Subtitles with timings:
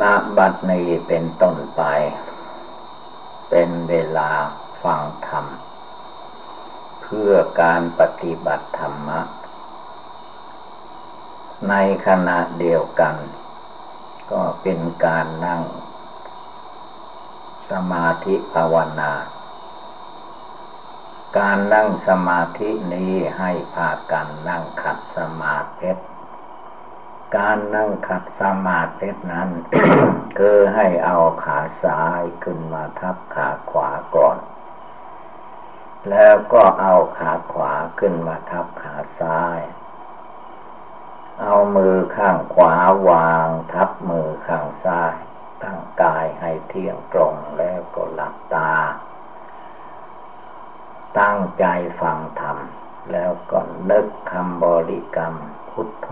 [0.00, 0.02] ณ
[0.36, 1.82] บัดนี้เป็นต้นไป
[3.48, 4.30] เป็นเวลา
[4.82, 5.46] ฟังธรรม
[7.02, 9.20] เพื่อการปฏิบัติธรรมะ
[11.68, 11.74] ใน
[12.06, 13.16] ขณะเดียวกัน
[14.30, 15.62] ก็เป็นการนั่ง
[17.70, 19.12] สมาธิภาวนา
[21.38, 25.90] การนั่งสมาธินี้ให้พากันนั่งขัดสมาธิ
[27.36, 29.50] การนั่งขัดสมาธินั้น
[30.38, 34.38] คือให้เอาขาซ้ายขึ้นมาทับขาขวาก่อน
[36.10, 39.58] แล้วก็เอาขาขวาขึ้นมาทับขาซ้าย
[41.40, 42.76] เอามือข้างขวา
[43.08, 45.16] วางทับมือข้างซ้าย
[45.62, 48.72] ตั้งกายให้เที่ยงตรงแล้วก็หลับตา
[51.18, 51.64] ตั้งใจ
[52.00, 52.58] ฟังธรรม
[53.12, 53.58] แล้วก็
[53.90, 55.34] นึกคำบริกรรม
[55.70, 56.10] พุทโธ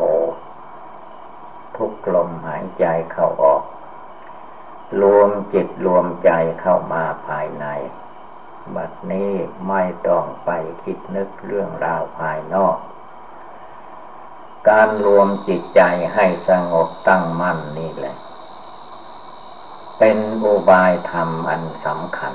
[1.76, 3.62] ทุกลมหายใจเข้าออก
[5.00, 7.66] รวมจิตรวมใจเข้ามาภายใน
[8.76, 9.32] บัดนี้
[9.68, 10.50] ไม่ต้องไป
[10.82, 12.76] คิดนึกเรื่องราวภายนอก
[14.68, 15.80] การรวมจิตใจ
[16.14, 18.16] ให้สงบตั้งมั่นนี่แหละ
[19.98, 22.34] เป็นอุบายธรรมอันสำคัญ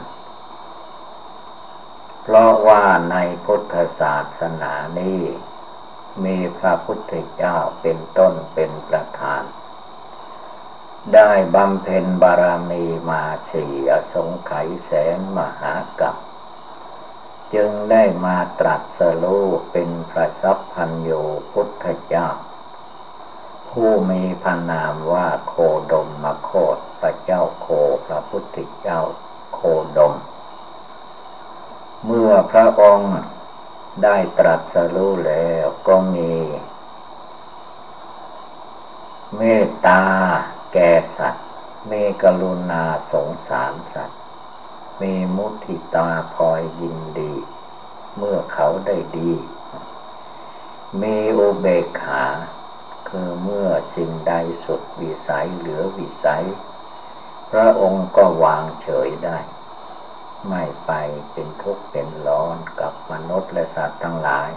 [2.22, 5.20] เพราะว่าในพุทธศาสนานี้
[6.24, 9.44] มีพระพุทธเจ้าเป็นต้นเป็นประธาน
[11.14, 16.16] ได้บำเพ็ญบารมีมาสี่อสงไขยแสนมหากัป
[17.54, 21.12] จึงได้มาตรัสรู้เป็นพระสัพพัญโย
[21.52, 22.28] พุทธเจ้า
[23.70, 25.56] ผู้มีพระนามว่าโค
[25.92, 27.68] ดมมโคตพระเจ้าโค
[28.06, 29.00] พระพุทธเจ้า
[29.54, 29.60] โค
[29.98, 30.14] ดม
[32.06, 33.14] เมื่อพระองค์
[34.04, 36.34] ได้ตรัสรู้แล้วก็มี
[39.36, 40.04] เมตตา
[40.74, 41.48] แก่สัตว์
[41.88, 44.20] เมกรุณาสงสารสัตว์
[45.02, 47.34] มีมุทิตาพอยยินดี
[48.18, 49.34] เมื่อเขาได้ดี
[51.02, 52.24] มีอุเบกขา
[53.10, 54.34] คือเมื่อสิ่งใด
[54.66, 56.46] สุดวิสัยเหลือวิสัย
[57.52, 59.40] พระองค์ก็วางเฉยได้
[60.50, 60.92] ไม่ไป
[61.32, 64.50] เป็นทุกข์เป็นร้อนกับ มนุษย์และสัตว์ทั้งหลาย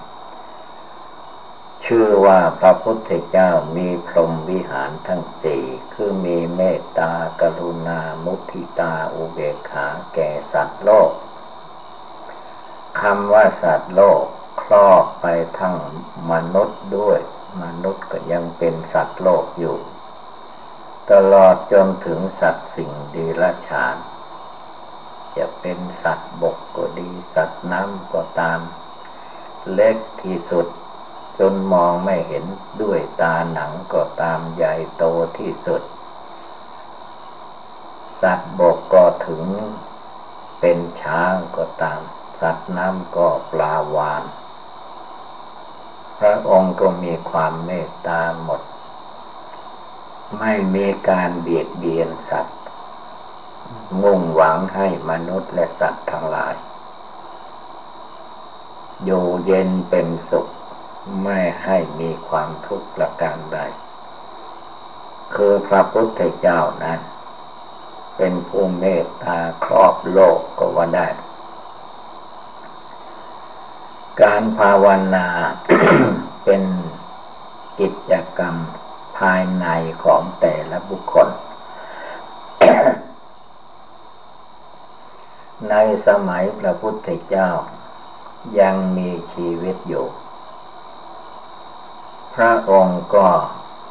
[1.85, 5.65] ชื่อว่าพระพุทธเจ้ามีพรหมวิหารทั้งสี่
[5.95, 11.11] คือมีเมตตากรุณามุทิตาอุเบกขาแก่สัตว์โลก
[13.01, 14.25] คำว่าสัตว์โลก
[14.63, 15.27] ครอบไป
[15.59, 15.77] ทั้ง
[16.33, 17.19] มนุษย์ด้วย
[17.63, 19.77] มนุษย์ก็ยังเป็นสัตว์โลกอยู่
[21.11, 23.97] ตลอดจนถึงสัตว์สิ่งดีละฉาน
[25.37, 28.61] จะเป็นสัตว์บกก็ดี สัตว์น้ำก็ตาม
[29.73, 30.67] เล็กที่สุด
[31.39, 32.45] จนมองไม่เห็น
[32.83, 35.05] ด้วยตาหนังก็ตามใหญ่โต
[35.39, 35.83] ที่สุด
[38.23, 39.45] สัตว์บกก็ถึง
[40.61, 42.01] เป็นช้างก็ตาม
[42.41, 44.23] สัตว์น้ำก็ปลาวาน
[46.19, 48.61] พระองค์ก็มีความเมตตาหมด
[50.39, 52.58] ไม่มีการเบียดเบียนสัตว์
[54.03, 56.55] มุ่งหวังให้มนุษย์และสัตว์ทั้งหลาย
[59.05, 60.47] อยู่เย็นเป็นสุข
[61.23, 63.59] ไม่ให้มีความทุกข์ประการใด
[65.35, 67.01] คือพระพุทธเจ้านั้น
[68.17, 71.09] เป็นผู้เมตตาครอบโลกก็ว่าได้
[74.23, 75.27] การภาวนา
[76.45, 76.63] เป็น
[77.79, 78.57] กิจกรรม
[79.19, 79.67] ภายใน
[80.05, 81.29] ของแต่ละบุคคล
[85.71, 85.75] ใน
[86.07, 87.51] สมัยพระพุทธเจ้า
[88.61, 90.07] ยังมีชีวิตอยู่
[92.35, 93.29] พระองค์ก็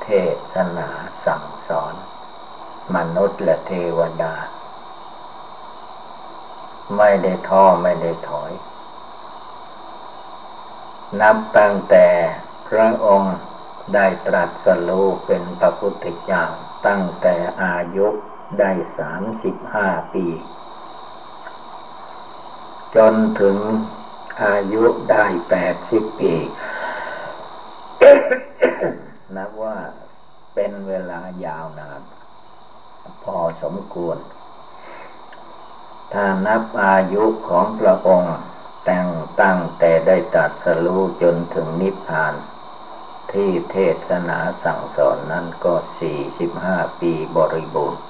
[0.03, 0.09] เท
[0.53, 0.89] ศนา
[1.25, 1.93] สั่งสอน
[2.95, 4.35] มนุษย์และเทวดา
[6.97, 8.51] ไม่ได้ท้อไม่ได้ถอย
[11.21, 12.07] นับตั้งแต่
[12.67, 13.35] พระองค์
[13.93, 16.43] ได้ตรัสรู้เป็นพระพุทธเจ้า
[16.87, 18.07] ตั้งแต่อายุ
[18.59, 20.25] ได้สามสิบห้าปี
[22.95, 23.57] จนถึง
[24.43, 26.35] อายุได้แปดสิบปี
[29.35, 29.77] นับว่า
[30.53, 32.01] เป็นเวลายาวนาน
[33.23, 34.17] พอสมควร
[36.13, 38.37] ถ้านับอายุของพระองค์
[38.85, 39.09] แต่ง
[39.41, 42.33] ตั้งแต่ได้ตัดสรู้จนถึงนิพพาน
[43.31, 48.01] ที่เทศนาสั่งสอนนั้นก็สี่สิบห้าปีบริบูรณ์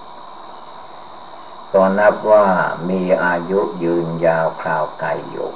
[1.73, 2.47] ก็นับว่า
[2.89, 5.49] มีอายุยืนยาวคราวไกลอยู่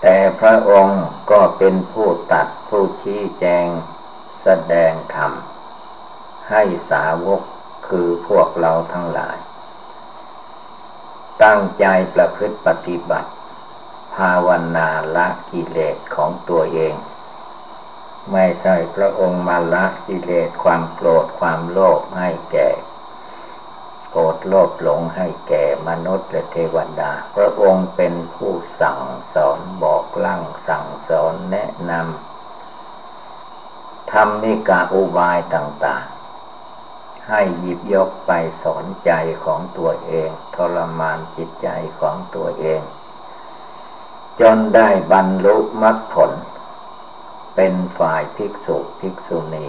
[0.00, 3.66] แต่พระองค์ก็เป็นผู้ตัดผู้ชี้แจง
[4.42, 5.32] แสดงธรรม
[6.50, 7.42] ให้สาวก
[7.88, 9.36] คือพวกเราทั้งหลาย
[11.42, 13.30] ตั้งใจประพฤติปฏิบัติ
[14.14, 16.94] ภาวนาละกิเลสของตัวเอง
[18.32, 22.68] ไม่ใช่พระองค์มาละกิเลสความโกรธความโลภให้แก่
[24.16, 29.00] รธโลภหลงให้แก่มนุษย์และเทวดา พระองค์เป็นผู้สั่ง
[29.34, 38.32] สอนบอกลั่งสั่งสอนแนะนำทำนิกาอุบายต่างๆ ให้หยิบยกไป
[38.62, 39.12] สอนใจ
[39.44, 41.68] ของตัวเอง ทรมานจิตใจ
[42.00, 42.80] ของตัวเอง
[44.40, 46.32] จนได้บรรลุมรรคผล
[47.54, 49.68] เป็นฝ่ายภิกษุภิกษุณี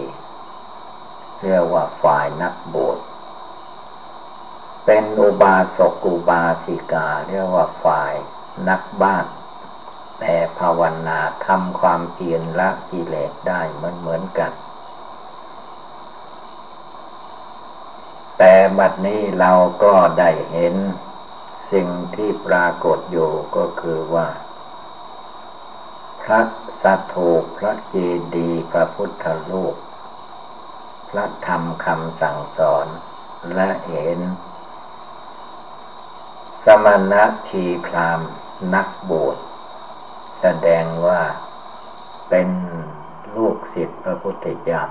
[1.39, 2.97] เรียกว่าฝ่ายนักบวช
[4.89, 8.13] เป็นอุบาสกอุบาสิกาเรียกว่าฝ่าย
[8.69, 9.25] นักบ้าน
[10.19, 14.51] แต่ภาวนาทำความเพียรละกิเลสได้เหมือนเหมือนกัน
[18.37, 19.53] แต่บัดนี้เรา
[19.83, 20.75] ก็ได้เห็น
[21.71, 24.27] สิ่งที่ปรากฏอยู่ก็คือว่า
[26.21, 26.41] พระ
[26.83, 27.95] สัตถูพระเจ
[28.35, 29.75] ดีพระพุทธรูป
[31.09, 32.87] พระธรรมคำสั่งสอน
[33.55, 34.19] และเห็น
[36.69, 38.21] สมณะทีพราม
[38.73, 39.37] นักบวช
[40.41, 41.21] แสดงว่า
[42.29, 42.49] เป็น
[43.35, 44.81] ลูกศิษย์พระพุทธเจ้า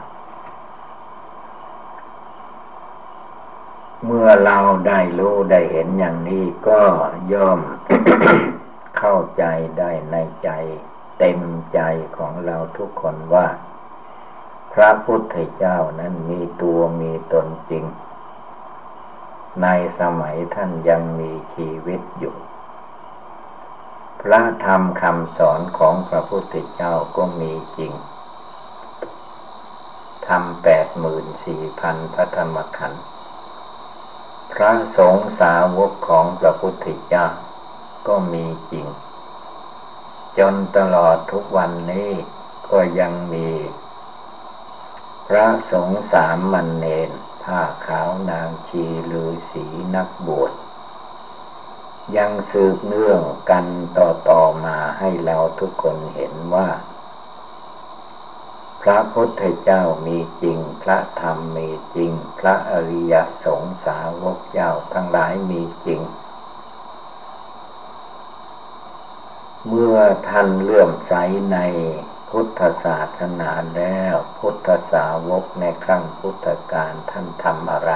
[4.04, 6.82] เมื่อเราได้รู้ได้เห็นอย่างนี้ก็
[7.32, 7.60] ย่อม
[8.98, 9.44] เข้าใจ
[9.78, 10.50] ได้ในใจ
[11.18, 11.40] เต็ม
[11.72, 11.80] ใจ
[12.16, 13.46] ของเราทุกคนว่า
[14.72, 17.84] พระพุทธเจ้านั้นมีตัวมีตนจริง
[19.62, 19.68] ใน
[20.00, 22.36] สมัยท่านยังมีชีวิตอยู่
[24.20, 27.92] พระธรรมคำสอนของพระพุทธเจ้าก็มีจริง
[30.26, 33.04] ทำแปดหมื่นสี่พันพระธรรมขันธ์
[34.52, 37.26] พระสงฆ์สาวกของพระพุทธเจ้า
[38.08, 38.86] ก็มีจริง
[40.38, 42.10] จนตลอดทุกวันนี้
[42.70, 43.48] ก็ยังมี
[45.26, 47.10] พระสงฆ์สามมันเนน
[47.46, 49.64] ผ้าขาวนางชีลือสี
[49.94, 50.52] นักบวช
[52.16, 53.20] ยังสืบเนื่อง
[53.50, 53.66] กัน
[53.98, 56.68] ต่อต่อมาให้เราทุกคนเห็นว่า
[58.82, 63.14] พระพุทธเจ้ามีจริง พระธรรมมีจริง พระอริย
[63.44, 66.00] สงสาวกเจ้าทั้งหลายมีจริง
[69.68, 69.98] เมื่อ
[70.28, 71.14] ท่านเลื่อมใส
[71.52, 71.58] ใน
[72.30, 77.92] พุทธศาสนาแล้ว พุทธสาวกในครั้งพุทธกาลท่านทำอะไร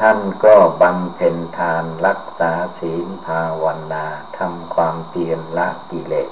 [0.00, 4.06] ท่านก็บำเพ็ญทานรักษาศีลภาวนา
[4.38, 6.30] ทำความเพียรละกิเลส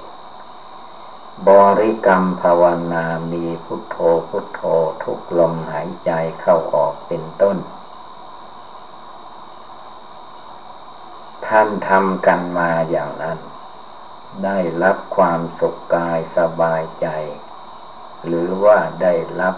[1.49, 1.51] บ
[1.81, 3.97] ริกรรมภาวนามีพุทโธ
[4.29, 4.63] พุทโธ
[5.05, 7.57] ทุกลมหายใจเข้าออกเป็นต้น
[11.47, 13.39] ท่านทำกันมาอย่างนั้น
[14.45, 17.09] ได้รับความสุขกายสบายใจ
[18.27, 19.57] หรือว่าได้รับ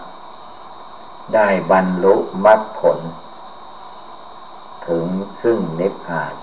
[1.35, 2.99] ได้บรรลุมรรคผล
[4.89, 5.07] ถึง
[5.43, 6.35] ซึ่งนิพพาน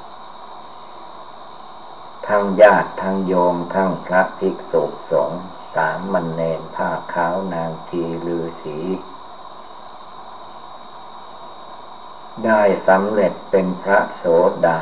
[2.27, 5.43] ทั้งญาติทั้งโยมทั้งพระภิกษุสงฆ์
[5.75, 8.77] สามมันเนนผ้าขาวนางทีลือสี
[12.45, 14.23] ได้สำเร็จเป็นพระโส
[14.67, 14.81] ดา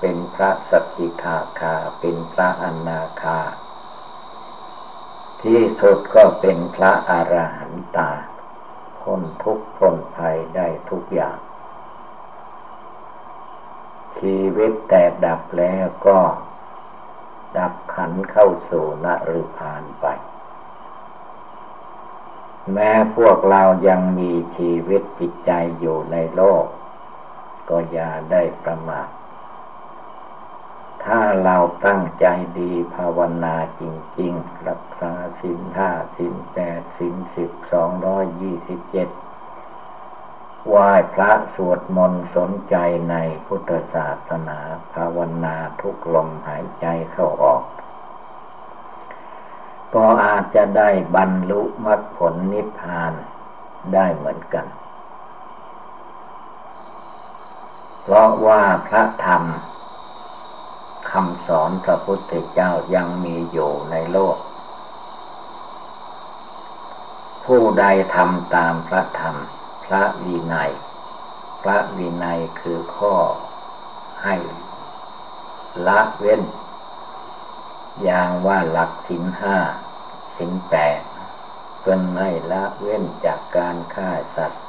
[0.00, 3.40] เป็นพระสกิทาคา เป็นพระอนาคา
[5.42, 8.10] ที่สุดก็เป็นพระอรหันตา
[9.00, 11.38] พ้นทุกข์พ้นภัยได้ทุกอย่าง
[14.18, 16.20] ชีวิตแต่ดับแล้วก็
[17.56, 20.06] ดับขันเข้าสู่นริพานไป
[22.72, 26.64] แม้พวกเรายังมีชีวิตจิตใจอยู่ในโลก
[27.68, 29.08] ก็อย่าได้ประมาท
[31.44, 31.56] เรา
[31.86, 32.26] ตั้งใจ
[32.58, 33.82] ดีภาวนาจ
[34.20, 39.08] ริง ๆ รักษาสินห้าสินแปดสินสิบสองร้อยยี่สิบเจ็ด
[40.68, 42.76] ไหว้พระสวดมนต์สนใจ
[43.10, 43.16] ใน
[43.46, 44.58] พุทธศาสนา
[44.92, 47.62] ภาวนาทุกลมหายใจเข้าออก
[49.94, 53.12] ก็อาจจะได้บรรลุมรรคผลนิพพาน
[53.94, 54.66] ได้เหมือนกัน
[58.02, 59.42] เพราะว่าพระธรรม
[61.12, 64.36] คำสอนพระพุทธเจ้ายังมีอยู่ในโลก
[67.44, 69.36] ผู้ใดทำตามพระธรรม
[69.84, 70.72] พระวินัย
[71.62, 73.14] พระวินัยคือข้อ
[74.22, 74.36] ให้
[75.86, 76.42] ละเว้น
[78.02, 79.56] อย่างว่าหลักสินห้า
[80.36, 81.00] สินแปด
[81.82, 84.62] เป็นให้ละเว้นจากการฆ่าสัตว์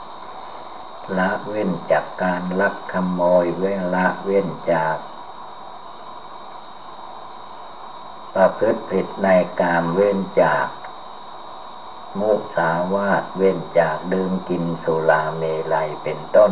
[1.17, 4.95] ละเว้นจากการลักขโมยเว้นละเว้นจาก
[8.35, 9.29] ประพฤติผิดใน
[9.61, 10.65] การเว้นจาก
[12.19, 16.51] มุสาวาทเว้นจากดื่มกินสุราเมลัยเป็นต้น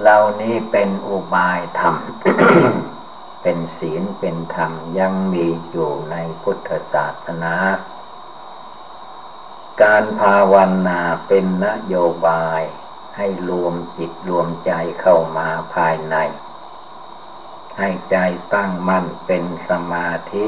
[0.00, 1.96] เหล่านี้เป็นอุบายธรรม
[3.42, 7.54] เป็นศีลเป็นธรรมยังมีอยู่ในพุทธศาสนา
[9.82, 10.54] การภาว
[10.88, 11.96] นาเป็นนโย
[12.26, 12.60] บาย
[13.16, 16.16] ให้รวมจิตรวมใจเข้ามาภายใน
[17.78, 18.16] ให้ใจ
[18.54, 20.46] ตั้งมั่นเป็นสมาธิ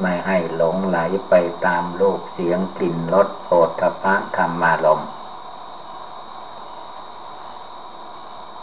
[0.00, 1.34] ไม่ให้หลงไหลไป
[1.66, 5.02] ตามโลกเสียงกลิ่นรสโผฏฐพะธรรมารม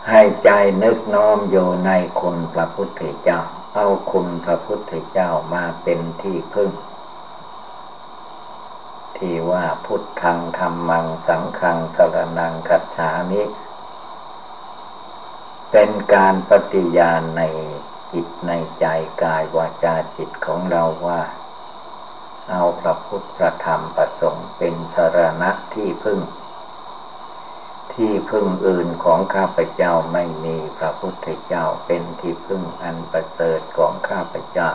[0.09, 0.49] ให้ใจ
[0.83, 3.39] นึกน้อมอยู่ในคุณพระพุทธเจ้า
[3.75, 6.71] เอาคุณพระพุทธเจ้ามาเป็นที่พึ่ง
[9.17, 13.41] ที่ว่าพุทธังธรรมังสังฆังสรนังคัจฉามิ
[15.75, 17.43] เป็นการปฏิญาณใน
[18.13, 18.85] จิตในใจ
[19.23, 21.21] กายวาจาจิตของเราว่า
[22.49, 26.19] เอาพระพุทธรธรรมประสงค์เป็นสรณะที่พึ่ง
[27.93, 34.71] ที่พึ่งอื่นของข้าพเจ้าไม่มีพระพุทธเจ้าเป็นที่พึ่งอันประเสริฐของข้าพเจ้า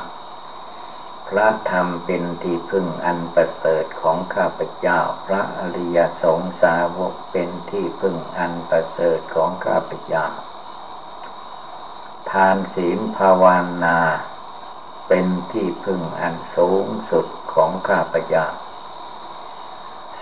[1.29, 10.27] พระธรรมเป็นที่พึ่งอันประเสริฐของข้าพเจ้า พระอริยสงสาวกเป็นที่พึ่งอันประเสริฐของข้าพเจ้า
[12.33, 13.45] ทานศีลภาว
[13.85, 13.99] นา
[15.09, 18.47] เป็นที่พึ่งอันสูงสุดของข้าพเจ้า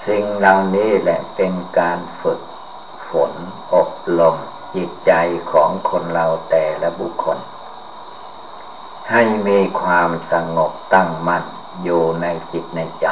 [0.07, 2.41] สิ่งเหล่านี้แหละเป็นการฝึก
[3.09, 3.33] ฝน
[3.75, 4.37] อบรม
[4.75, 5.13] จิตใจ
[5.53, 7.39] ของคนเราแต่ละบุคคล
[9.11, 11.45] ให้มีความสงบตั้งมั่น
[11.83, 13.07] อยู่ในจิตในใจ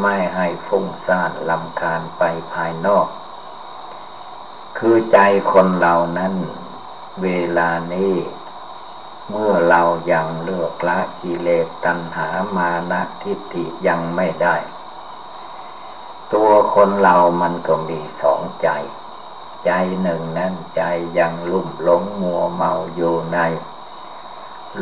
[0.00, 3.06] ไม่ให้ฟุ้งซ่านลำคาญไปภายนอก
[4.78, 5.18] คือใจ
[5.52, 6.34] คนเรานั้น
[7.22, 8.14] เวลานี้
[9.30, 9.82] เมื่อเรา
[10.12, 14.56] ยังเลือกละกิเลสตัณหามานะทิฏฐิยังไม่ได้
[16.32, 18.68] ตัวคนเรามันก็มีสองใจ
[19.64, 19.70] ใจ
[20.02, 20.82] หนึ่งนั้นใจ
[21.18, 23.38] ยังลุ่มหลงมัวเมาอยู่ใน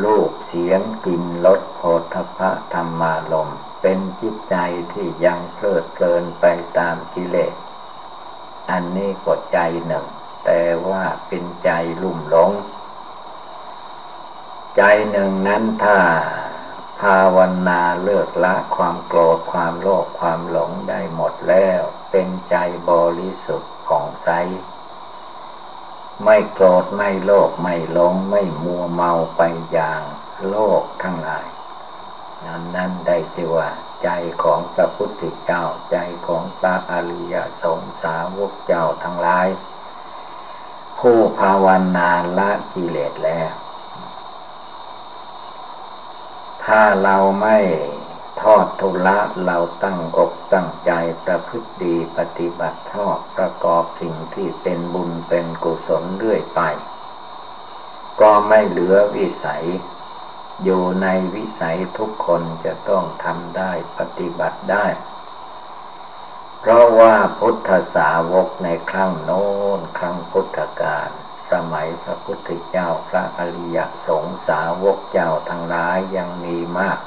[0.03, 1.79] ลูกเสียงกลิ่นรสโผ
[2.13, 3.51] ฏฐะธรรมารม
[3.81, 4.55] เป็นจิตใจ
[4.93, 6.45] ที่ยังเพลิดเพลินไป
[6.77, 7.53] ตามกิเลส
[8.69, 10.05] อันนี้ก็ใจหนึ่ง
[10.49, 11.69] แต่ว่าเป็นใจ
[12.01, 12.51] ลุ่มหลง
[14.77, 15.99] ใจหนึ่งนั้นถ้า
[17.01, 17.37] ภาว
[17.67, 22.55] นาเลิกละความโกรธความโลภความหลงได้หมดแล้ว เป็นใจ
[22.89, 24.29] บริสุทธิ์ของใส
[26.23, 30.01] ไม่โกรธไม่โลภไม่หลงไม่มัวเมาไปอย่าง
[30.49, 31.47] โลกทั้งหลาย
[32.45, 33.69] นั้นนั้นได้ชื่อว่า
[34.03, 34.09] ใจ
[34.43, 39.47] ของพระพุทธเจ้าใจของพระอริยสงสาวกเจ้าทั้งหลาย
[40.99, 43.51] ผู้ภาวนาละกิเลสแล้ว
[46.65, 47.57] ถ้าเราไม่
[48.41, 50.91] ทอดทุละเราตั้งอกตั้งใจ
[51.25, 56.61] ประพฤติดีปฏิบัติชอบประกอบสิ่งที่เป็นบุญเป็นกุศลเรื่อยไป
[58.21, 59.65] ก็ไม่เหลือวิสัย
[60.63, 64.85] อยู่ในวิสัยทุกคนจะต้องทำได้ปฏิบัติได้
[66.59, 69.45] เพราะว่าพุทธสาวกในครั้งโน้
[69.77, 71.09] นครั้งพุทธกาล
[71.51, 76.99] สมัยพระพุทธเจ้าพระอริยสงสาวกเจ้าทั้งหลายยังมีมาก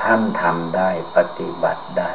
[0.00, 2.12] ท่านทำได้ปฏิบัติได้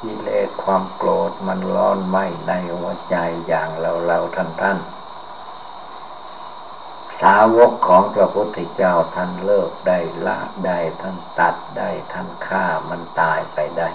[0.00, 2.16] กิเลสความโกรธมันร้อนไหม
[2.48, 3.16] ในหัวใจ
[3.46, 4.78] อย่างเราเราท่านท่าน
[7.20, 13.88] สาวกของพระพุทธเจ้าท่านเลิกได้ละได้ท่านตัดได้ท่านฆ่ามันตายไปได้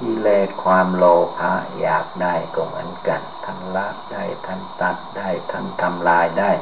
[0.00, 1.04] กิเลสความโล
[1.36, 6.52] ภะอยากได้ก็เหมือนกันท่านละได้ท่านตัดได้ท่านทำลายได้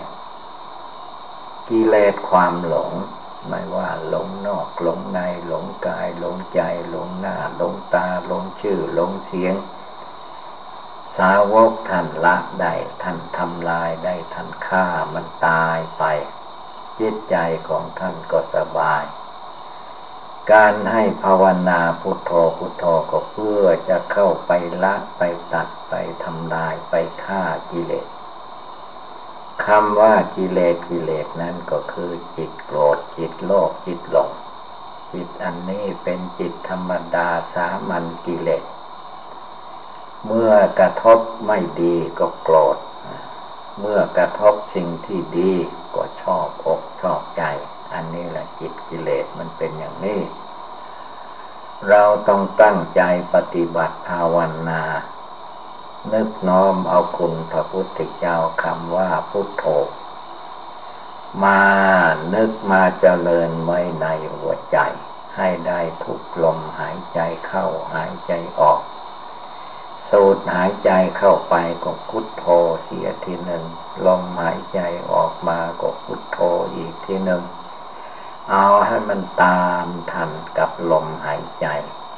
[1.69, 2.93] กิเลสความหลง
[3.49, 6.61] ไม่ว่าหลงนอกหลงในหลงกายหลงใจ
[6.91, 9.55] หลงหน้าหลงตาหลงชื่อหลงเสียง
[11.19, 16.05] สาวกท่านละได้ท่านทำลายได้ท่านฆ่ามันตายไป
[16.99, 17.37] จิตใจ
[17.69, 19.05] ของท่านก็สบาย
[20.53, 25.23] การให้ภาวนาพุทโธพุทโธก็เพื่อจะเข้าไปละไป
[25.53, 28.09] ตัดไปทำลายไปฆ่ากิเลส
[29.67, 34.31] คำว่ากิเลสกิเลสนั้นก็คือจิตโกรธจิตโลภจิตหลง
[35.13, 38.65] จิตอันนี้เป็นจิตธรรมดาสามัญกิเลส
[40.27, 42.79] เมื่อกระทบไม่ดีก็โกรธ
[43.81, 45.53] เมื่อกระทบสิ่งที่ดี
[45.95, 47.43] ก็ชอบอกชอบใจ
[47.93, 50.21] อันนี้แหละจิตกิเลสมันเป็นอย่างนี้
[51.88, 53.03] เราต้องตั้งใจ
[53.35, 54.37] ปฏิบัติภาว
[54.69, 54.83] นา
[56.12, 59.64] นึกน้อมเอาคุณพระพุทธเจ้าคำว่าพุทโธ
[61.45, 61.62] มา
[62.35, 64.79] นึกมาเจริญไว้ในหัวใจ
[65.37, 68.81] ให้ได้ทุกลมหายใจเข้าหายใจออก
[70.11, 72.45] สูดหายใจเข้าไปก็พุทโธ
[72.85, 73.64] เสียทีหนึ่ง
[74.07, 74.81] ลมหายใจ
[75.12, 76.38] ออกมาก็พุทโธ
[76.75, 77.43] อีกทีหนึ่ง
[78.51, 81.67] เอาให้มันตามทันกับลมหายใจ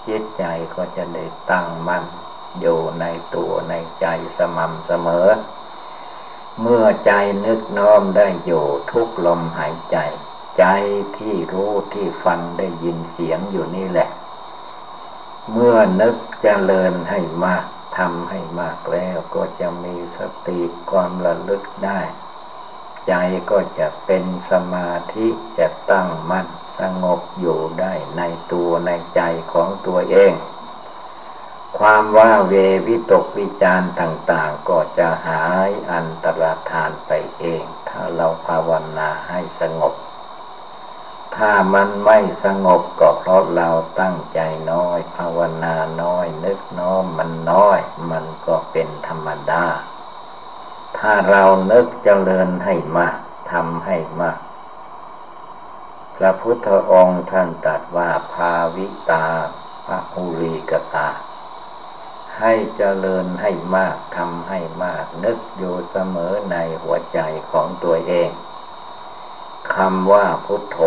[0.07, 2.05] จิตใจก็จะได้ตั้งมั่น
[2.61, 3.05] อยู่ใน
[3.35, 4.07] ตัวในใจ
[4.39, 5.29] สม่ำเสมอ
[6.61, 7.13] เมื่อใจ
[7.47, 9.99] นึกน้อมได้อยู่ทุกลมหายใจ
[10.59, 10.65] ใจ
[11.17, 14.09] ที่รู้ที่ฟังได้ยินเสียงอยู่นี่แหละ
[15.53, 17.65] เมื่อนึกจเจริญให้มาก
[17.99, 20.59] ทำให้มากแล้วก็จะมีสติ
[20.91, 22.01] ความระลึกได้
[23.09, 23.15] ใจ
[23.51, 26.47] ก็จะเป็นสมาธิจะตั้งมั่น
[26.81, 28.23] สงบอยู่ได้ใน
[28.53, 29.21] ตัวในใจ
[29.53, 30.33] ของตัวเอง
[31.79, 32.55] ความว่าเว
[32.87, 39.95] วิตกวิจารต่างๆ ก็จะหายอันตรธานไปเอง ถ้าเราภาวนาให้สงบ
[41.37, 43.69] ถ้ามันไม่สงบก็เพราะเรา
[44.01, 44.41] ตั้งใจ
[44.73, 47.79] น้อย ภาวนาน้อย นึกน้อยมันน้อย
[48.11, 49.65] มันก็เป็นธรรมดา
[50.99, 53.19] ถ้าเรานึกเจริญให้มาก
[53.53, 54.39] ทำให้มาก
[56.17, 59.27] พระพุทธองค์ท่านตรัสว่าภาวิตา
[59.87, 61.09] พระอุลีกตา
[62.41, 67.19] ให้เจริญให้มากทำให้มาก นึกอยู่เสมอในหัวใจ
[67.51, 68.31] ของตัวเอง
[69.75, 70.79] คำว่าพุทโธ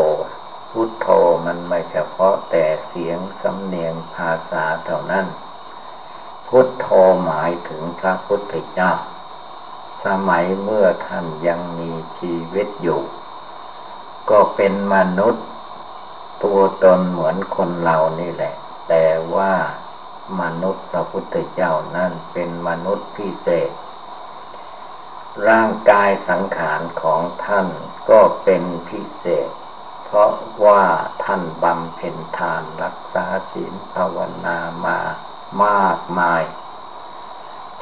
[0.71, 1.07] พุทโธ
[1.45, 5.25] มันไม่เฉพาะแต่เสียงสำเนียงภาษาเท่านั้น
[6.47, 6.87] พุทโธ
[7.23, 8.91] หมายถึงพระพุทธเจ้า
[10.05, 13.01] สมัยเมื่อท่านยังมีชีวิตอยู่
[14.29, 15.45] ก็เป็นมนุษย์
[16.43, 18.53] ตัวตนเหมือนคนเรานี่แหละ
[18.89, 19.53] แต่ว่า
[20.41, 23.71] มนุษย์พระพุทธเจ้านั่นเป็นมนุษย์พิเศษ
[25.47, 27.67] ร่างกายสังขารของท่าน
[28.09, 29.49] ก็เป็นพิเศษ
[30.05, 30.33] เพราะ
[30.65, 30.83] ว่า
[31.23, 34.99] ท่านบำเพ็ญทานรักษาศีลภาวนามา
[35.63, 36.43] มากมาย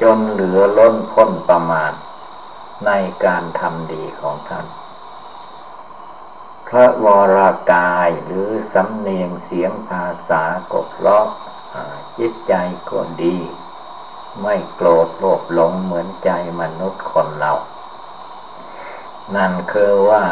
[0.02, 1.92] จนเหลือล้นพ้นประมาณ
[2.86, 2.90] ใน
[3.24, 4.66] การทำดีของท่าน
[6.68, 11.26] พระวรากายหรือสำเนียงเสียงภาษากบเลาะ
[12.18, 12.54] จิตใจ
[12.90, 13.36] ก็ดี
[14.42, 17.52] ไม่โกรธโลภหลงเหมือนใจมนุษย์คนเรา
[19.36, 20.24] นั่นคือว่า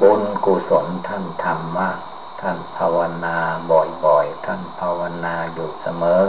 [0.00, 1.98] บุญกุศลท่านทำมาก
[2.40, 3.38] ท่านภาวนา
[4.04, 6.24] บ่อยๆ ท่านภาวนาอยู่เสมอ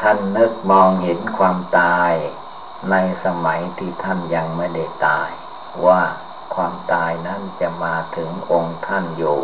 [0.00, 2.12] ท่านนึกมองเห็นความตาย
[2.90, 5.30] ในสมัยที่ท่านยังไม่ได้ตาย
[5.86, 6.02] ว่า
[6.54, 9.38] ความตายนั้นจะมาถึงองค์ท่านอยู่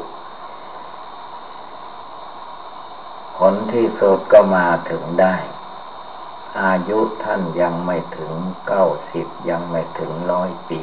[3.36, 5.36] ผลที่สุดก็มาถึงได้
[6.62, 8.34] อายุท่านยังไม่ถึง
[8.66, 10.82] เก้าสิบยังไม่ถึงร้อยปี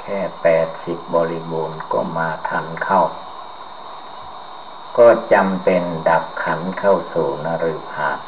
[0.00, 3.02] แค่แปดสิบบริบูรณ์ก็มาทันเข้า
[4.98, 8.18] ก็จำเป็นดับขันเข้าสู่นริพาน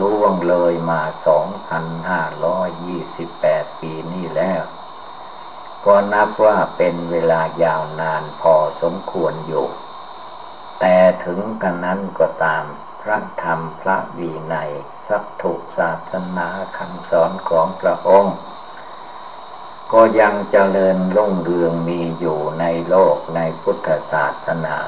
[0.00, 4.62] ล่วงเลยมาสองพันห้าร้อยยี่สิบแปดปีนี่แล้ว
[5.86, 9.66] ก็นับว่าเป็นเวลายาวนานพอสมควรอยู่
[10.80, 12.64] แต่ถึงกันนั้นก็ตาม
[13.02, 14.56] พระธรรมพระวีใน
[15.08, 18.36] สัพถุศาสนาคำสอนของพระองค์
[19.92, 24.78] ก็ยังเจริญรุ่งเรืองมีอยู่ในโลกในพุทธศาสนา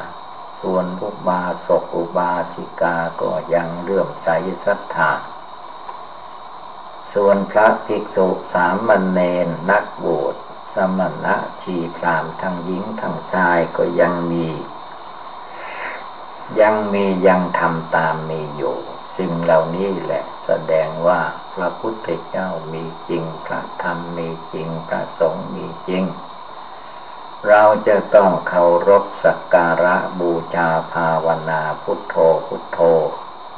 [0.63, 4.29] ส่วนอุบาสกอุบาสิกาก็ยังเลื่อมใส
[4.65, 5.13] ศรัทธา
[7.15, 10.35] ส่วนพระภิกษุสามเณรนักบวช
[10.75, 14.49] สมณะชีพรามทั้งหญิงทั้งชายก็ยังมี
[16.61, 18.77] ยังมียังทำตามมีอยู่
[19.17, 21.21] สิ่งเหล่านี้แหละแสดงว่า
[21.55, 26.05] พระพุทธเจ้ามีจริง พระธรรมมีจริง พระสงฆ์มีจริง
[27.47, 32.79] เราจะต้องเคารพสักการะบูชาภาวนาพุทโธพุทโธ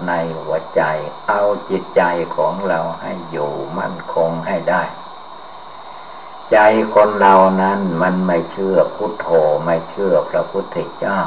[0.06, 0.82] ในหัวใจ
[1.28, 2.02] เอาจิตใจ
[2.36, 4.82] ของเราให้อยู่มั่นคงให้ได้
[6.52, 6.58] ใจ
[6.94, 9.28] คนเรานั้นมันไม่เชื่อพุทโธ
[9.64, 11.20] ไม่เชื่อพระพุทธเจ้า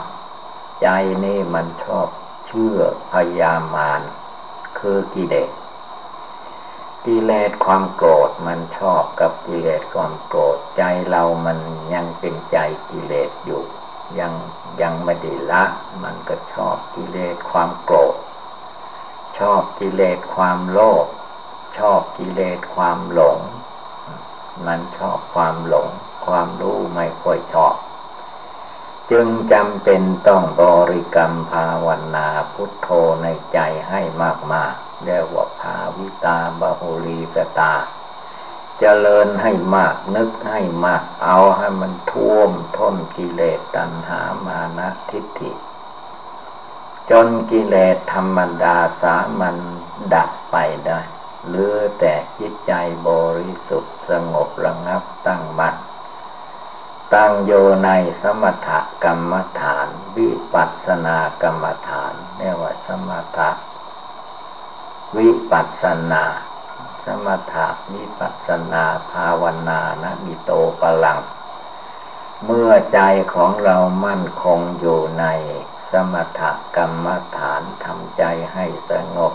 [0.81, 0.87] ใจ
[1.23, 2.07] นี่มันชอบ
[2.47, 2.77] เชื่อ
[3.11, 4.01] พยามาร
[4.79, 5.49] คือกิเลส
[7.07, 11.57] กิเลสความโกรธมันชอบกับกิเลสความโกรธใจเรามัน
[11.93, 12.57] ยังเป็นใจ
[12.89, 13.63] กิเลสอยู่
[14.19, 14.33] ยัง
[14.81, 15.63] ยังไม่ได้ละ
[16.03, 18.15] มันก็ชอบกิเลสความโกรธ
[19.39, 21.07] ชอบกิเลสความโลภ
[21.77, 23.39] ชอบกิเลสความหลง
[24.67, 25.89] มันชอบความหลง
[26.25, 27.75] ความรู้ไม่ค่อยชอบ
[29.11, 32.89] จึงจำเป็นต้องบริกรรมภาวนาพุทโธ
[33.23, 34.01] ในใจให้
[34.53, 37.85] มากๆเรียกว่าภาวิตาบาโหลีกตาจ
[38.79, 45.51] เจริญให้มากนึกให้มาก เอาให้มันท่วมท้นกิเลสตัณหามานะทิฏฐิ
[47.09, 49.57] จนกิเลสธรรมดาสามัน
[50.13, 50.99] ดับไปได้
[51.47, 52.73] เหลือแต่จิตใจ
[53.07, 55.75] บริสุทธิ์สงบระงับตั้งมัน่น
[57.15, 57.51] ตั้งโย
[57.85, 57.89] ใน
[58.21, 58.69] สมถ
[59.03, 63.49] กรรมฐาน วิปัสสนากรรมฐานเรียกว่าสมถะ
[65.17, 66.23] วิปัสสนา
[67.05, 71.19] สมถะวิปัสสนาภาวนานะมิโตปลัง
[72.45, 72.99] เมื่อใจ
[73.33, 75.25] ของเรามั่นคงอยู่ใน
[75.91, 76.41] สมถ
[76.77, 78.23] กรรมฐานทำใจ
[78.53, 79.33] ให้สงบ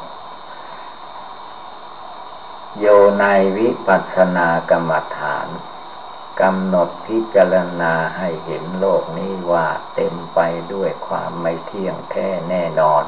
[2.78, 2.86] โย
[3.20, 3.24] ใน
[3.58, 5.48] วิปัสสนากรรมฐาน
[6.40, 10.40] กำหนดพิจารณาให้เห็นโลกนี้ว่าเต็มไป
[10.74, 13.04] ด้วยความไม่เที่ยงแท้แน่นอน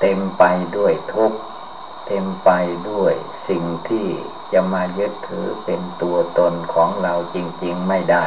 [0.00, 0.44] เต็มไป
[0.76, 1.38] ด้วยทุกข์
[2.06, 2.50] เต็มไป
[2.90, 3.12] ด้วย
[3.48, 4.08] สิ่งที่
[4.52, 8.24] จะมายึดถือเป็นตัวตนของเราจริง ๆไม่ได้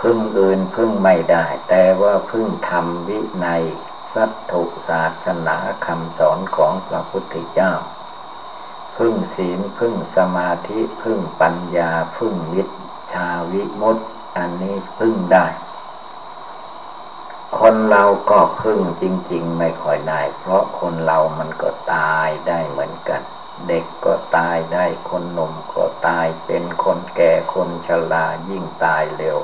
[0.00, 3.48] พึ่งอื่นพึ่งไม่ได้ แต่ว่าพึ่งทำวิใน
[4.14, 7.72] สัตถุศาสนาคำสอนของพระพุทธเจ้า
[8.96, 12.62] พึ่งศีลพึ่งสมาธิพึ่งปัญญาพึ่งวิ
[13.12, 14.04] ชาวิมุตติ
[14.36, 15.46] อันนี้พึ่งได้
[17.58, 23.22] คนเราก็พึ่งจริง ๆ ไม่ค่อยได้ เพราะคนเรามันก็ตายได้เหมือนกัน
[23.68, 29.38] เด็กก็ตายได้คนหนุ่มก็ตายเป็นคนแก่คนชรายิ่งตายเร็ว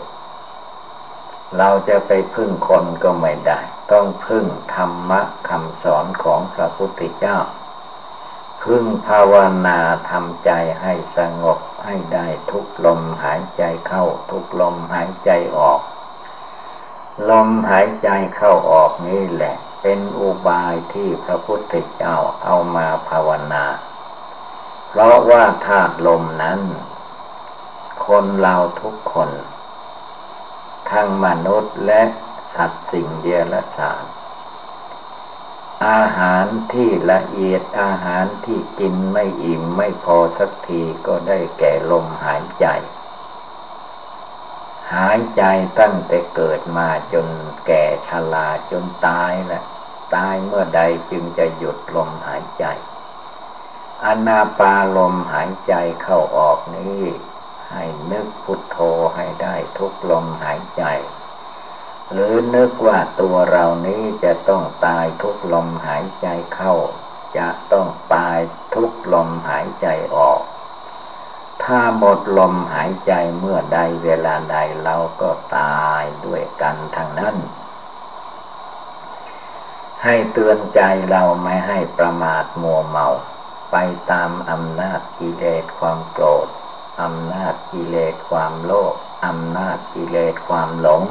[1.59, 3.61] เราจะไปพึ่งคนก็ไม่ได้
[3.93, 7.39] ต้องพึ่งธรรมะคำสอนของพระพุทธเจ้า
[8.67, 9.35] พึ่งภาว
[9.67, 9.79] นา
[10.11, 15.81] ทำใจให้สงบให้ได้ทุกลมหายใจเข้า ทุกลมหายใจออก
[17.31, 23.65] ลมหายใจเข้าออกนี่แหละ เป็นอุบายที่พระพุทธเจ้าเอามาภาวนา
[24.89, 26.61] เพราะว่าธาตุลมนั้น
[28.07, 29.31] คนเราทุกคน
[30.91, 32.03] ทั้งมนุษย์และ
[32.55, 34.03] สัตว์สิ่งเดียรสาร
[35.85, 42.67] อาหารที่ละเอียดอาหารที่กินไม่อิ่มไม่พอสักทีก็ได้แก่ลมหายใจ
[44.93, 45.43] หายใจ
[45.81, 47.27] ตั้งแต่เกิดมาจน
[47.67, 49.63] แก่ชราจนตายแหละ
[50.15, 52.65] ตายเมื่อใดจึงจะหยุดลมหายใจ
[54.05, 57.03] อนาปาลมหายใจเข้าออกนี้
[57.71, 58.79] ให้นึกพุทโธ
[59.17, 60.85] ให้ได้ทุกลมหายใจ
[62.11, 66.75] หรือนึกว่าตัวเรานี้จะต้องตายทุกลมหายใจเข้า
[67.39, 68.39] จะต้องตาย
[68.75, 69.87] ทุกลมหายใจ
[70.17, 70.41] ออก
[71.63, 77.37] ถ้าหมดลมหายใจเมื่อใดเวลาใดเราก็ตายด้วยกันทางนั้น
[80.05, 83.09] ให้เตือนใจเราไม่ให้ประมาทมัวเมา
[83.73, 83.77] ไป
[84.11, 86.49] ตามอำนาจกิเลสความโกรธ
[87.03, 88.95] อำนาจกิเลสความโลภ
[89.27, 91.03] อำนาจกิเลสความหลง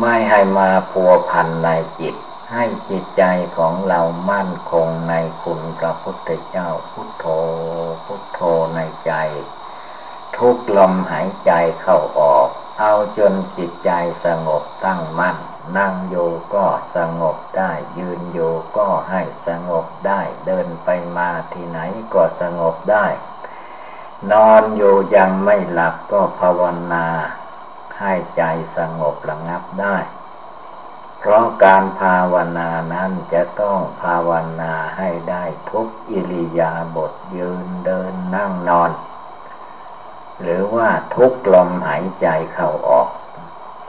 [0.00, 1.68] ไม่ให้มาพัวพันใน
[2.00, 2.16] จิต
[2.52, 3.24] ให้จิตใจ
[3.56, 7.26] ของเรามั่นคงในคุณพระพุทธเจ้าพุทโธ
[8.04, 8.40] พุทโธ
[8.74, 9.12] ในใจ
[10.36, 12.48] ทุกลมหายใจเข้าออก
[12.80, 13.90] เอาจนจิตใจ
[14.24, 15.36] สงบตั้งมั่น
[15.76, 16.16] นั่งโย
[16.54, 18.38] ก็สงบได้ยืนโย
[18.76, 21.78] ก็ให้สงบได้เดินไปมาที่ไหน
[22.14, 23.06] ก็สงบได้
[24.32, 27.06] นอนอยู่ยังไม่หลับก็ภาวนา
[28.00, 28.42] ให้ใจ
[28.76, 29.96] สงบระงับได้
[31.18, 34.30] เพราะการภาวนานั้นจะต้องภาว
[34.60, 38.90] นาให้ได้ทุกอิริยาบถยืนเดินนั่งนอน
[40.40, 43.08] หรือว่าทุกลมหายใจเข้าออก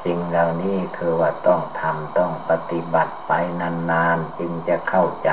[0.04, 5.32] สิ่งเหล่านี้คือว่าต้องทำต้องปฏิบัติไปนานๆ จึงจะเข้าใจ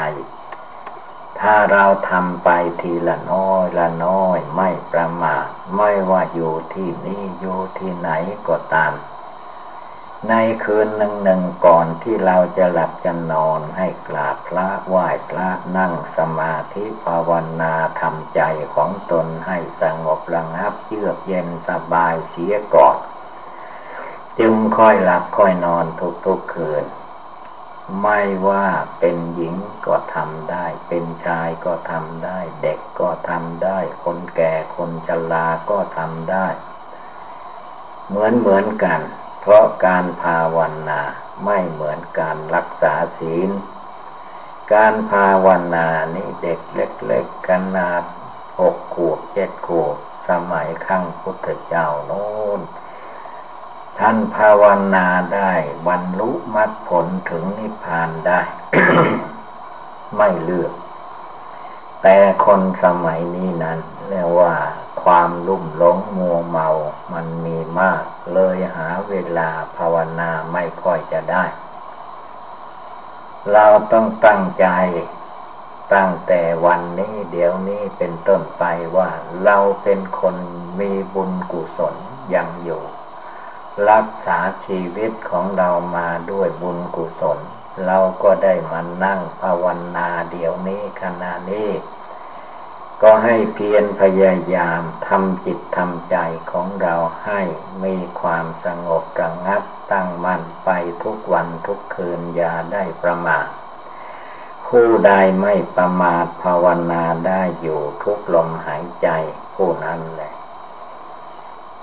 [1.40, 2.48] ถ้าเราทำไป
[2.80, 8.10] ทีละน้อยละน้อยไม่ประมาทไม่ว่าอยู่ที่นี่อยู่ที่ไหน
[8.48, 8.94] ก็ตาม
[10.28, 18.40] ในคืนหนึ่งหนึ่งก่อนที่เราจะหลับจะนอนให้กราบพระไหว้พระนั่งสมาธิภาวนาทำใจ
[18.74, 22.96] ของตนให้สงบระงับเยือกเย็นสบายเสียก่อน
[24.38, 25.84] จึงค่อยหลับค่อยนอน
[26.26, 26.84] ทุกๆคืน
[28.02, 28.68] ไม่ว่า
[28.98, 36.46] เป็นหญิงก็ทำได้ เป็นชายก็ทำได้ เด็กก็ทำได้ คนแก่คนชราก็ทำได้
[38.08, 39.00] เหมือนเหมือนกัน
[39.40, 41.00] เพราะการภาวนา
[41.44, 43.50] ไม่เหมือนการรักษาศีล
[44.72, 48.02] การภาวนานี่เด็กเล็กๆขนาด
[48.60, 49.96] หกขวบเจ็ดขวบ
[50.28, 52.60] สมัยขั้งพุทธเจ้าโน้น
[53.98, 55.52] ท่านภาวนาได้
[55.86, 58.40] บรรลุมรรคผลถึงนิพพานได้
[60.16, 60.72] ไม่เลือก
[62.02, 63.78] แต่คนสมัยนี้นั้น
[64.08, 64.54] เรียกว่า
[65.02, 66.68] ความลุ่มหลงมัวเมา
[67.12, 68.02] มันมีมาก
[68.32, 71.44] เลยหาเวลาภาวนาไม่ค่อยจะได้
[73.52, 74.66] เราต้องตั้งใจ
[75.94, 78.64] ตั้งแต่วันนี้เดี๋ยวนี้เป็นต้นไป
[78.96, 79.10] ว่า
[79.44, 80.36] เราเป็นคน
[80.78, 81.94] มีบุญกุศล
[82.34, 82.82] ยังอยู่
[83.90, 87.38] รักษาชีวิตของเรามาด้วยบุญกุศล
[87.86, 89.64] เราก็ได้มานั่งภาว
[89.96, 91.70] นาเดี๋ยวนี้ขณะนี้
[93.02, 96.16] ก็ให้เพียรพยายามทำจิตทำใจ
[96.52, 97.40] ของเราให้
[97.84, 100.70] มีความสงบระงับตั้งมั่นไป
[101.04, 103.46] ทุกวันทุกคืนอย่าได้ประมาท
[104.66, 109.08] ผู้ใดไม่ประมาทภาวนาได้อยู่ทุกลมหายใจ
[109.54, 110.32] ผู้นั้นแหละ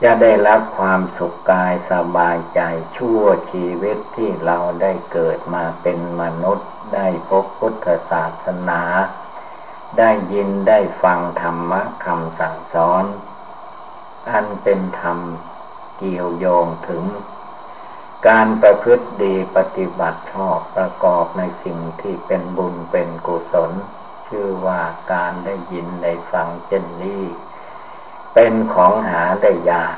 [0.04, 2.62] จะได้รับความสุขกายสบายใจ
[2.98, 8.82] ชั่วชีวิตที่เราได้เกิดมาเป็นมนุษย์ ได้พบพุทธศาสนา
[9.98, 13.04] ได้ยินได้ฟังธรรมะคำสั่งสอน
[14.30, 15.20] อันเป็นธรรม
[15.98, 17.04] เกี่ยวโยงถึง
[18.28, 23.72] การประพฤติดีปฏิบัติชอบประกอบในสิ่งที่เป็นบุญเป็นกุศล
[24.28, 24.82] ชื่อว่า
[25.14, 27.24] การได้ยินได้ฟังเช่นนี้
[28.34, 29.98] เป็นของหาได้ยาก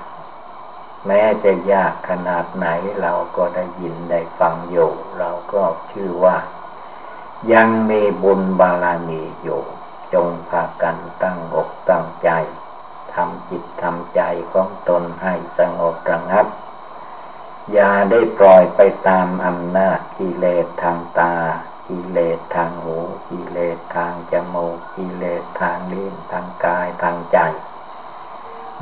[1.08, 2.68] แม้จะยากขนาดไหน
[3.02, 6.38] เราก็ได้ยินได้ฟังอยู่ เราก็ชื่อว่า
[7.54, 9.62] ยังมีบุญบารมีอยู่
[10.14, 12.30] จงพากันตั้งอกตั้งใจ
[13.14, 14.22] ทำจิตทำใจ
[14.54, 16.48] ของตนให้สงบระงับ
[17.72, 21.34] อย่าได้ปล่อยไปตามอำนาจกิเลสทางตา
[21.88, 22.98] กิเลสทางหู
[23.30, 27.38] กิเลสทางจมูก กิเลสทางลิ้นทางกายทางใจ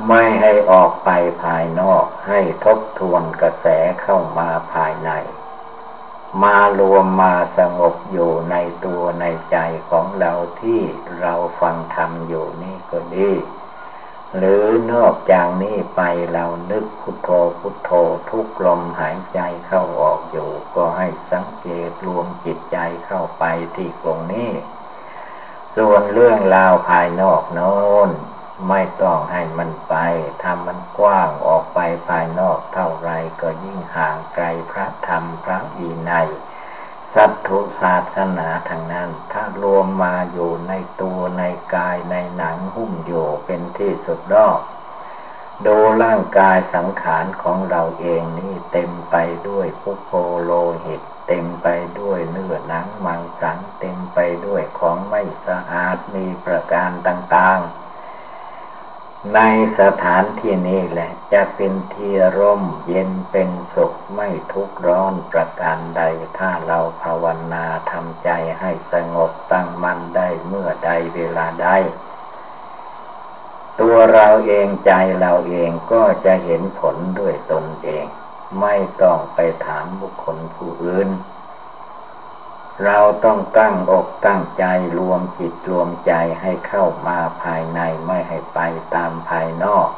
[0.08, 1.10] ไม่ให้ออกไป
[1.42, 3.66] ภายนอกให้ทบทวนกระแส
[4.02, 5.10] เข้ามาภายใน
[6.42, 9.56] มารวมมาสงบอยู่ในตัวในใจ
[9.90, 10.80] ของเราที่
[11.20, 13.30] เราฟังธรรมอยู่นี่ก็ดี
[14.36, 16.00] หรือนอกจากนี้ไป
[16.32, 17.28] เรานึกพุทโธ
[17.60, 17.90] พุทโธ
[18.30, 23.44] ทุกลมหายใจเข้าออกอยู่ ก็ให้สังเกตรวมจิตใจเข้าไป
[23.76, 24.52] ที่ตรงนี้
[25.76, 27.76] ส่วนเรื่องราวภายนอกโน้
[28.08, 28.10] น
[28.68, 29.94] ไม่ต้องให้มันไป
[30.42, 36.12] ทำมันกว้างออกไปภายนอกเท่าไรก็ยิ่งห่างไกลพระธรรมพระอีใน
[37.14, 41.42] สัตถุศาสนาทางนั้น ถ้ารวมมาอยู่ในตัวใน
[41.74, 44.60] กายในหนังหุ้มอยู่เป็นที่สุดรอบ
[45.66, 49.16] ดูร่างกายสังขารของเราเองนี่เต็มไป
[49.48, 50.10] ด้วยพุโพ
[50.42, 50.52] โล
[50.84, 51.66] หิต เต็มไป
[52.00, 57.81] ด้วยเนื้อหนังมังสัง เต็มไปด้วยของไม่สะอาดมีประการต่างๆ
[59.34, 59.40] ใน
[59.80, 66.02] สถานที่นี้แหละ จะเป็นที่ร่มเย็นเป็นสุขไม่ทุกข์ร้อนประการใด
[66.38, 68.30] ถ้าเราภาวนาทำใจ
[68.60, 71.68] ให้สงบตั้งมั่นได้เมื่อใดเวลาใด
[73.80, 78.04] ตัวเราเองใจเราเองก็จะเห็นผลด้วยตนเอง
[78.60, 81.08] ไม่ต้องไปถามบุคคลผู้อื่น
[82.84, 84.64] เราต้องตั้งอกตั้งใจ
[84.98, 88.58] รวมจิตรวมใจให้เข้ามาภายในไม่ให้ไป
[88.94, 89.88] ตามภายนอก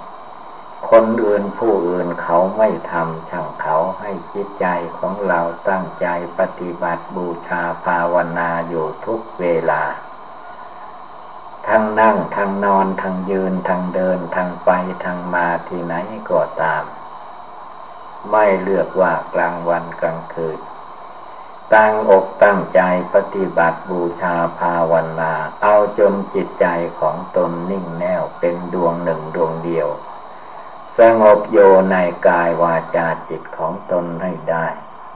[0.90, 4.66] คนอื่นผู้อื่นเขาไม่ทำช่างเขาให้จิตใจ
[4.98, 6.06] ของเราตั้งใจ
[6.38, 9.82] ปฏิบัติบูชาภาวนาอยู่ทุกเวลา
[11.68, 14.70] ทั้งนั่งทั้งนอนทั้งยืนทั้งเดินทั้งไป
[15.04, 15.94] ทั้งมาที่ไหน
[16.30, 16.84] ก็ตาม
[18.30, 20.58] ไม่เลือกว่ากลางวันกลางคืน
[21.72, 22.80] ตั้งอกตั้งใจ
[23.14, 26.66] ปฏิบัติบูชาภาวนา เอาจนจิตใจ
[27.00, 29.88] ของตนนิ่งแน่วเป็นดวงหนึ่งดวงเดียว
[30.98, 31.58] สงบโย
[31.90, 31.96] ใน
[32.26, 34.66] กายวาจาจิตของตนให้ได้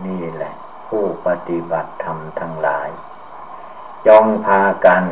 [0.07, 0.55] นี่แหละ
[0.89, 2.89] ผู้ปฏิบัติธรรมทั้งหลาย
[4.07, 5.05] จงพากัน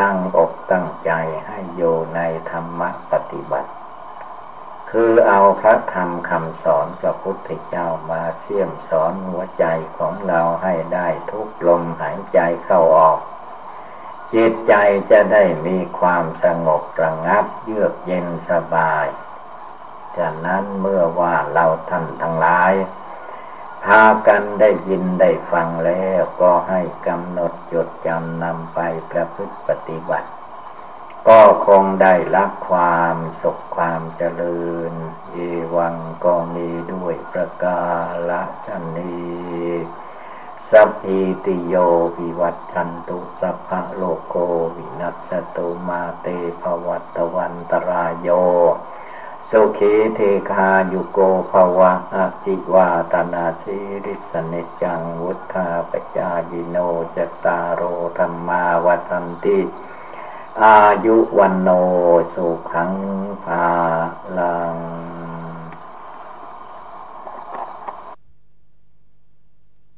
[0.00, 1.10] ตั้งอกตั้งใจ
[1.46, 1.82] ให้โย
[2.14, 2.20] ใน
[2.50, 2.80] ธรรม
[3.12, 3.70] ปฏิบัติ
[4.90, 9.64] คือเอาพระธรรมคำสอนพระพุทธเจ้ามาเชื่อมสอนหัวใจ
[9.98, 13.18] ของเราให้ได้ทุกลมหายใจเข้าออก
[14.34, 14.74] จิตใจ
[15.10, 19.06] จะได้มีความสงบระงับเยือกเย็นสบาย
[20.16, 22.72] ฉะนั้นเมื่อว่าเราท่านทั้งหลาย
[23.84, 28.78] พากันได้ยินได้ฟังแล้วก็ให้กำหนดจดจำนำไป
[29.10, 30.28] ประพฤติปฏิบัติ
[31.26, 34.92] ก็คงได้รับความสุขความเจริญ
[35.30, 35.36] เอ
[35.76, 37.82] วังก็มีด้วยประกา
[38.66, 39.18] ศนี
[40.72, 41.74] สัพพิติโย
[42.16, 44.34] วิวัตชันตุสัพพะโลโก
[44.76, 46.26] วินัสตุมาเต
[46.62, 48.28] ภวัตวันตรายโย
[49.50, 51.18] สุขีเทคายุโก
[51.50, 56.76] ภวะอจิวาตนาสิริสเนจังวุธาปจายิโน
[57.16, 57.82] จตารโร
[58.18, 59.58] ธรรมาวันติ
[60.64, 61.68] อายุวันโน
[62.34, 62.92] สุขัง
[63.44, 63.66] ภา
[64.38, 64.76] ลัง